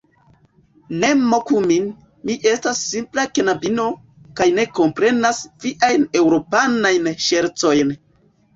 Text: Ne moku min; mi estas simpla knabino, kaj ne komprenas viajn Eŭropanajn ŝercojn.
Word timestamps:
Ne 1.01 1.09
moku 1.33 1.59
min; 1.71 1.85
mi 2.29 2.37
estas 2.53 2.79
simpla 2.87 3.27
knabino, 3.35 3.87
kaj 4.41 4.49
ne 4.57 4.67
komprenas 4.81 5.45
viajn 5.67 6.11
Eŭropanajn 6.25 7.15
ŝercojn. 7.31 7.97